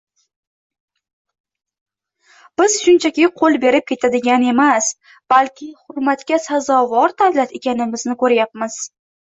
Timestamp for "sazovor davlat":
6.49-7.57